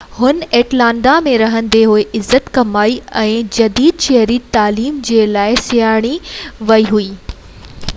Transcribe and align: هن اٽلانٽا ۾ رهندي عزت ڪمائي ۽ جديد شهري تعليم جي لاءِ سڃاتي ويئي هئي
هن 0.19 0.39
اٽلانٽا 0.59 1.11
۾ 1.25 1.33
رهندي 1.41 1.81
عزت 1.97 2.49
ڪمائي 2.55 2.95
۽ 3.25 3.37
جديد 3.59 4.01
شهري 4.07 4.39
تعليم 4.57 4.97
جي 5.11 5.19
لاءِ 5.37 5.63
سڃاتي 5.69 6.15
ويئي 6.71 6.91
هئي 6.95 7.09